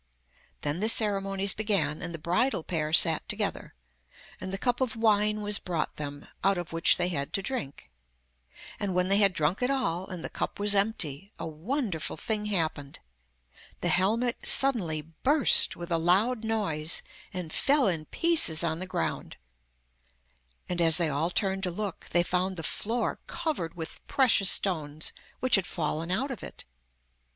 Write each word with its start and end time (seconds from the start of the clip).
Then 0.61 0.79
the 0.79 0.89
ceremonies 0.89 1.53
began, 1.53 2.01
and 2.01 2.11
the 2.11 2.17
bridal 2.17 2.63
pair 2.63 2.91
sat 2.91 3.29
together, 3.29 3.75
and 4.39 4.51
the 4.51 4.57
cup 4.57 4.81
of 4.81 4.95
wine 4.95 5.41
was 5.43 5.59
brought 5.59 5.97
them, 5.97 6.25
out 6.43 6.57
of 6.57 6.73
which 6.73 6.97
they 6.97 7.09
had 7.09 7.33
to 7.33 7.43
drink. 7.43 7.91
And 8.79 8.95
when 8.95 9.09
they 9.09 9.17
had 9.17 9.31
drunk 9.31 9.61
it 9.61 9.69
all, 9.69 10.07
and 10.07 10.23
the 10.23 10.27
cup 10.31 10.59
was 10.59 10.73
empty, 10.73 11.31
a 11.37 11.45
wonderful 11.45 12.17
thing 12.17 12.47
happened. 12.47 12.97
The 13.81 13.89
helmet 13.89 14.37
suddenly 14.43 15.03
burst 15.03 15.75
with 15.75 15.91
a 15.91 15.99
loud 15.99 16.43
noise, 16.43 17.03
and 17.31 17.53
fell 17.53 17.87
in 17.87 18.05
pieces 18.05 18.63
on 18.63 18.79
the 18.79 18.87
ground; 18.87 19.37
and 20.67 20.81
as 20.81 20.97
they 20.97 21.09
all 21.09 21.29
turned 21.29 21.61
to 21.61 21.69
look 21.69 22.07
they 22.09 22.23
found 22.23 22.57
the 22.57 22.63
floor 22.63 23.19
covered 23.27 23.75
with 23.75 24.01
precious 24.07 24.49
stones 24.49 25.13
which 25.41 25.57
had 25.57 25.67
fallen 25.67 26.09
out 26.09 26.31
of 26.31 26.41
it. 26.41 26.65